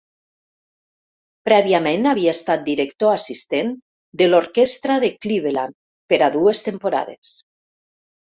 Prèviament 1.49 2.07
havia 2.11 2.31
estat 2.37 2.63
Director 2.69 3.11
Assistent 3.17 3.69
de 4.21 4.29
l'Orquestra 4.31 4.97
de 5.05 5.13
Cleveland 5.27 5.77
per 6.15 6.19
a 6.29 6.31
dues 6.37 6.65
temporades. 6.71 7.35